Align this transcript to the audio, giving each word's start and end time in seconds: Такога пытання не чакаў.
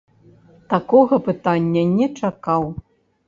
Такога 0.73 1.19
пытання 1.27 1.83
не 1.99 2.07
чакаў. 2.19 2.63